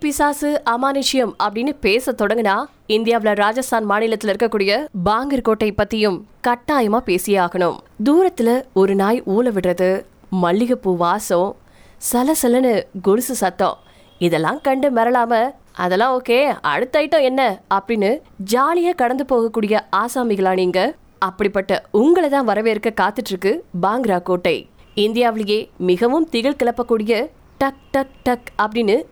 பிசாசு 0.00 0.62
அமானுஷ்யம் 0.70 1.32
அப்படின்னு 1.42 1.72
பேச 1.80 2.12
தொடங்கினா 2.12 2.64
இந்தியாவில் 2.86 3.32
ராஜஸ்தான் 3.32 3.84
மாநிலத்தில் 3.84 4.34
இருக்கக்கூடிய 4.34 4.86
பாங்கர் 5.04 5.42
கோட்டை 5.42 5.74
பத்தியும் 5.76 6.20
கட்டாயமா 6.48 6.96
பேசியே 6.96 7.38
ஆகணும். 7.38 7.76
தூரத்துல 8.04 8.62
ஒரு 8.72 8.94
நாய் 8.94 9.22
ஊழ 9.22 9.50
விடுறது 9.50 10.04
மல்லிகைப்பூ 10.30 10.96
வாசம் 10.96 11.56
சலசலன்னு 12.12 12.82
கொலுசு 13.02 13.34
சத்தம் 13.34 13.76
இதெல்லாம் 14.18 14.60
கண்டு 14.60 14.90
மிரளாம 14.90 15.50
அதெல்லாம் 15.72 16.22
ஓகே 16.22 16.58
அடுத்த 16.62 17.00
ஐட்டம் 17.00 17.22
என்ன? 17.22 17.60
அப்படின்னு 17.74 18.20
ஜாலியா 18.52 18.94
கடந்து 18.94 19.24
போகக்கூடிய 19.28 19.80
ஆசாமிகளா 19.96 20.52
நீங்க? 20.52 20.94
அப்படிப்பட்ட 21.18 21.84
உங்களை 21.90 22.28
தான் 22.28 22.44
வரவேற்க 22.44 22.92
காத்துட்டு 23.00 23.28
இருக்கு 23.28 23.64
பாங்க்ரா 23.82 24.22
கோட்டை. 24.22 24.68
இந்தியாவிலேயே 24.94 25.70
மிகவும் 25.76 26.28
திகழ் 26.28 26.56
கிளப்பக்கூடிய 26.58 27.26
டக் 27.58 27.82
டக் 27.90 28.16
டக் 28.22 28.48
அப்படின்னு 28.58 29.02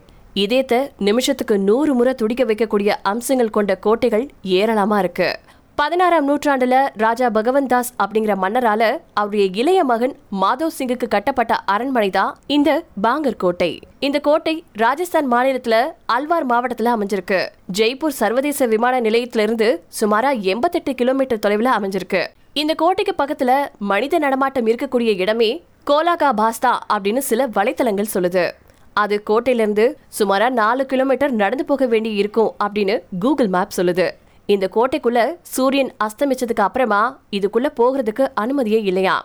இதயத்தை 0.42 0.78
நிமிஷத்துக்கு 0.98 1.58
நூறு 1.58 1.94
முறை 1.94 2.14
துடிக்க 2.14 2.42
வைக்கக்கூடிய 2.44 2.90
அம்சங்கள் 3.02 3.52
கொண்ட 3.56 3.74
கோட்டைகள் 3.76 4.24
ஏராளமா 4.42 4.98
இருக்கு. 4.98 5.28
பதினாறாம் 5.74 6.26
நூற்றாண்டுல 6.28 6.74
ராஜா 6.96 7.30
பகவன் 7.30 7.66
தாஸ் 7.66 7.90
அப்படிங்கிற 8.02 8.34
மன்னரால 8.42 8.82
அவருடைய 9.14 9.44
இளைய 9.52 9.84
மகன் 9.84 10.14
மாதவ் 10.42 10.74
சிங்குக்கு 10.78 11.08
கட்டப்பட்ட 11.08 11.54
அரண்மனை 11.74 12.10
தான் 12.10 12.36
இந்த 12.46 12.84
பாங்கர் 13.02 13.36
கோட்டை. 13.36 13.80
இந்த 13.98 14.18
கோட்டை 14.18 14.64
ராஜஸ்தான் 14.72 15.32
மாநிலத்துல 15.32 15.78
அல்வார் 16.16 16.46
மாவட்டத்துல 16.52 16.92
அமைஞ்சிருக்கு. 16.96 17.40
ஜெய்ப்பூர் 17.78 18.18
சர்வதேச 18.20 18.66
விமான 18.66 19.00
நிலையத்திலிருந்து 19.00 19.70
சுமாரா 20.00 20.32
எண்பத்தெட்டு 20.40 20.94
கிலோமீட்டர் 20.94 21.38
தொலைவில் 21.38 21.76
அமைஞ்சிருக்கு. 21.78 22.26
இந்த 22.52 22.74
கோட்டைக்கு 22.74 23.14
பக்கத்துல 23.24 23.52
மனித 23.78 24.18
நடமாட்டம் 24.18 24.66
இருக்கக்கூடிய 24.66 25.16
இடமே 25.24 25.50
கோலாகா 25.84 26.30
பாஸ்தா 26.42 26.74
அப்படின்னு 26.92 27.18
சில 27.18 27.46
வலைத்தளங்கள் 27.46 28.14
சொல்லுது. 28.14 28.46
அது 29.02 29.22
கோட்டையிலிருந்து 29.30 29.86
சுமாரா 30.18 30.48
நாலு 30.50 30.86
கிலோமீட்டர் 30.86 31.32
நடந்து 31.40 31.64
போக 31.64 31.86
வேண்டி 31.86 32.10
இருக்கும் 32.14 32.52
அப்படின்னு 32.64 32.94
கூகுள் 33.20 33.50
மேப் 33.54 33.76
சொல்லுது. 33.76 34.06
இந்த 34.46 34.66
கோட்டைக்குள்ள 34.74 35.20
சூரியன் 35.54 35.94
அஸ்தமிச்சதுக்கு 36.04 36.66
அப்புறமா 36.66 37.02
இதுக்குள்ள 37.32 37.68
போகிறதுக்கு 37.80 38.24
அனுமதியே 38.40 38.80
இல்லையா? 38.90 39.16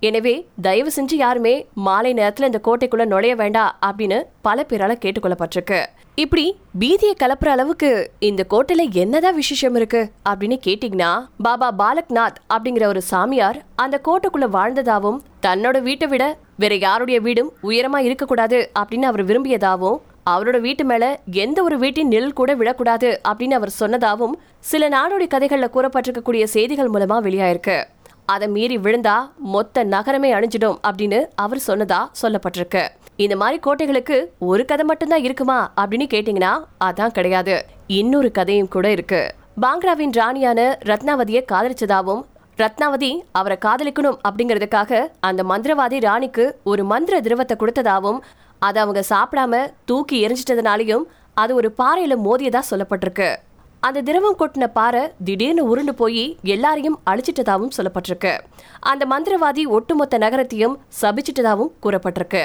எனவே 0.00 0.34
தயவு 0.62 0.90
செஞ்சு 0.96 1.14
யாருமே 1.14 1.54
மாலை 1.86 2.10
நேரத்துல 2.14 2.48
இந்த 2.50 2.60
கோட்டைக்குள்ள 2.66 3.04
நுழைய 3.04 3.34
வேண்டாம் 3.34 3.76
அப்படின்னு 3.86 4.18
பல 4.40 4.64
பேரால 4.68 4.92
கேட்டுக்கொள்ளப்பட்டிருக்கு. 5.04 5.80
இப்படி 6.14 6.44
பீதியை 6.80 7.14
கலப்புற 7.18 7.48
அளவுக்கு 7.54 7.90
இந்த 8.28 8.42
கோட்டையில 8.50 8.84
என்னதான் 9.02 9.34
விசேஷம் 9.34 9.74
இருக்கு 9.74 10.02
அப்படின்னு 10.28 10.56
கேட்டீங்கன்னா 10.66 11.10
பாபா 11.42 11.68
பாலக்நாத் 11.80 12.38
அப்படிங்கிற 12.54 12.86
ஒரு 12.86 13.02
சாமியார் 13.12 13.58
அந்த 13.76 14.00
கோட்டைக்குள்ள 14.08 14.48
வாழ்ந்ததாவும் 14.56 15.18
தன்னோட 15.46 15.78
வீட்டை 15.82 16.08
விட 16.08 16.24
வேற 16.58 16.74
யாருடைய 16.74 17.20
வீடும் 17.20 17.50
உயரமா 17.62 17.98
இருக்கக்கூடாது 17.98 18.58
அப்படின்னு 18.78 19.08
அவர் 19.10 19.24
விரும்பியதாவும் 19.24 19.98
அவரோட 20.30 20.60
வீட்டு 20.60 20.84
மேல 20.84 21.04
எந்த 21.32 21.62
ஒரு 21.62 21.76
வீட்டின் 21.78 22.08
நிழல் 22.08 22.38
கூட 22.38 22.54
விழக்கூடாது 22.54 23.08
அப்படின்னு 23.28 23.56
அவர் 23.58 23.72
சொன்னதாகவும் 23.80 24.34
சில 24.70 24.88
நாடோடி 24.88 25.26
கதைகள்ல 25.34 25.68
கூறப்பட்டிருக்கக்கூடிய 25.74 26.44
செய்திகள் 26.44 26.90
மூலமா 26.90 27.16
வெளியாயிருக்கு. 27.26 27.76
அதை 28.24 28.48
மீறி 28.48 28.76
விழுந்தா 28.78 29.16
மொத்த 29.38 29.84
நகரமே 29.84 30.32
அணிஞ்சிடும் 30.32 30.78
அப்படின்னு 30.88 31.20
அவர் 31.34 31.62
சொன்னதா 31.66 32.00
சொல்லப்பட்டிருக்கு. 32.22 32.88
இந்த 33.16 33.36
மாதிரி 33.36 33.58
கோட்டைகளுக்கு 33.66 34.24
ஒரு 34.38 34.64
கதை 34.64 34.86
மட்டும்தான் 34.86 35.22
இருக்குமா 35.22 35.72
அப்படின்னு 35.80 36.06
கேட்டீங்கன்னா 36.14 36.52
அதான் 36.84 37.16
கிடையாது. 37.18 37.56
இன்னொரு 37.86 38.30
கதையும் 38.30 38.68
கூட 38.68 38.90
இருக்கு. 38.90 39.22
பாங்க்ராவின் 39.62 40.12
ராணியான 40.12 40.78
ரத்னாவதியை 40.84 41.42
காதலிச்சதாவும் 41.52 42.22
ரத்னாவதி 42.60 43.10
அவரை 43.38 43.56
காதலிக்கணும் 43.64 44.18
அப்படிங்கிறதுக்காக 44.28 45.00
அந்த 45.20 45.42
மந்திரவாதி 45.42 45.98
ராணிக்கு 46.00 46.44
ஒரு 46.64 46.84
மந்திர 46.84 47.20
திரவத்தை 47.20 47.56
கொடுத்ததாவும் 47.60 48.18
அதை 48.58 48.82
அவங்க 48.82 49.02
சாப்பிடாம 49.10 49.72
தூக்கி 49.84 50.16
எரிஞ்சிட்டதுனாலையும் 50.26 51.04
அது 51.34 51.52
ஒரு 51.54 51.68
பாறையில 51.78 52.14
மோதியதா 52.24 52.60
சொல்லப்பட்டிருக்கு. 52.70 53.28
அந்த 53.80 54.02
திரவம் 54.02 54.38
கொட்டின 54.38 54.66
பாறை 54.72 55.02
திடீர்னு 55.24 55.64
உருண்டு 55.64 55.94
போய் 55.94 56.24
எல்லாரையும் 56.42 56.96
அழிச்சிட்டதாகவும் 57.10 57.74
சொல்லப்பட்டிருக்கு. 57.76 58.32
அந்த 58.80 59.06
மந்திரவாதி 59.12 59.64
ஒட்டுமொத்த 59.76 60.18
நகரத்தையும் 60.18 60.78
சபிச்சிட்டதாகவும் 61.00 61.74
கூறப்பட்டிருக்கு. 61.82 62.42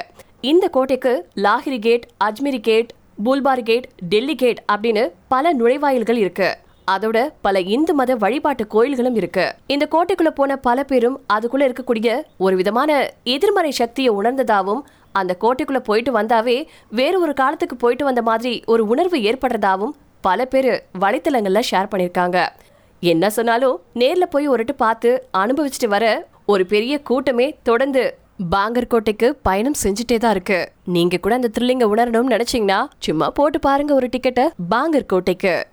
இந்த 0.52 0.68
கோட்டைக்கு 0.68 1.14
லாகிரி 1.46 1.80
gate 1.80 2.06
Ajmeri 2.24 2.60
gate 2.60 2.92
Phoolbar 3.26 3.64
gate 3.64 3.88
Delhi 4.10 4.36
gate 4.36 4.62
அப்படின்னு 4.74 5.04
பல 5.28 5.54
நுழைவாயில்கள் 5.54 6.22
இருக்கு. 6.26 6.50
அதோட 6.92 7.30
பல 7.42 7.60
இந்து 7.60 7.94
மத 7.94 8.16
வழிபாட்டு 8.16 8.68
கோயில்களும் 8.68 9.16
இருக்கு. 9.16 9.56
இந்த 9.68 9.88
கோட்டைக்குள்ள 9.92 10.30
போன 10.30 10.58
பல 10.58 10.84
பேரும் 10.84 11.20
அதுக்குள்ள 11.34 11.68
இருக்கக்கூடிய 11.68 12.22
ஒரு 12.38 12.56
விதமான 12.56 13.12
எதிர்மறை 13.24 13.72
சக்தியை 13.72 14.14
உணர்ந்ததாவும் 14.16 14.82
அந்த 15.12 15.38
கோட்டைக்குள்ள 15.42 15.78
போயிட்டு 15.78 16.22
வந்தாவே 16.22 16.66
வேற 16.90 17.20
ஒரு 17.20 17.34
காலத்துக்கு 17.34 17.76
போயிட்டு 17.76 18.06
வந்த 18.06 18.22
மாதிரி 18.22 18.64
ஒரு 18.66 18.88
உணர்வு 18.88 19.18
ஏற்படுறதாவும் 19.18 19.94
பல 20.22 20.46
பேர் 20.46 20.84
வலைத்தளங்கள்ல 21.00 21.62
ஷேர் 21.72 21.92
பண்ணிருக்காங்க 21.92 22.48
என்ன 23.00 23.30
சொன்னாலும் 23.30 23.80
நேர்ல 23.96 24.26
போய் 24.30 24.50
ஒருட்டு 24.50 24.74
பார்த்து 24.76 25.28
அனுபவிச்சுட்டு 25.38 25.88
வர 25.88 26.28
ஒரு 26.46 26.66
பெரிய 26.66 27.02
கூட்டமே 27.02 27.58
தொடர்ந்து 27.64 28.18
பாங்கர் 28.50 28.88
கோட்டைக்கு 28.88 29.40
பயணம் 29.44 29.76
செஞ்சுட்டே 29.84 30.18
தான் 30.18 30.32
இருக்கு. 30.32 30.72
நீங்க 30.86 31.18
கூட 31.18 31.36
அந்த 31.36 31.50
த்ரில்லிங்க 31.58 31.86
உணரணும்னு 31.94 32.34
நினைச்சீங்கன்னா 32.36 32.86
சும்மா 33.00 33.30
போட்டு 33.30 33.60
பாருங்க 33.60 33.94
ஒரு 33.94 34.10
டிக்கெட்டை 34.12 34.48
பாங்கர் 34.70 35.06
கோட்டைக்கு. 35.06 35.66